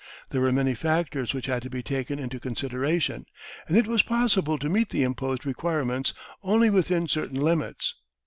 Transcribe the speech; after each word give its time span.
There 0.29 0.41
were 0.41 0.51
many 0.51 0.73
factors 0.73 1.31
which 1.31 1.45
had 1.45 1.61
to 1.61 1.69
be 1.69 1.83
taken 1.83 2.17
into 2.17 2.39
consideration, 2.39 3.27
and 3.67 3.77
it 3.77 3.85
was 3.85 4.01
possible 4.01 4.57
to 4.57 4.67
meet 4.67 4.89
the 4.89 5.03
imposed 5.03 5.45
requirements 5.45 6.11
only 6.41 6.71
within 6.71 7.07
certain 7.07 7.39
limits. 7.39 7.93